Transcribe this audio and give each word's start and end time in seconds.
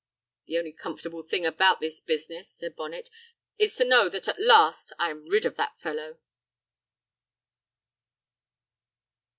"The 0.47 0.57
only 0.57 0.71
comfortable 0.71 1.21
thing 1.21 1.45
about 1.45 1.79
this 1.79 1.99
business," 1.99 2.49
said 2.49 2.75
Bonnet, 2.75 3.11
"is 3.59 3.75
to 3.75 3.85
know 3.85 4.09
that 4.09 4.27
at 4.27 4.41
last 4.41 4.91
I 4.97 5.11
am 5.11 5.29
rid 5.29 5.45
of 5.45 5.57
that 5.57 5.77
fellow!" 5.79 6.17